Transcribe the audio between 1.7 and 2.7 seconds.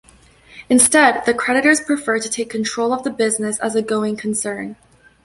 prefer to take